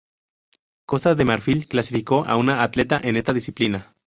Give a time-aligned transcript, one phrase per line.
[0.87, 3.93] Costa de Marfil clasificó a una atleta en esta disciplina.